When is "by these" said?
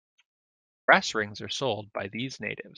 1.93-2.39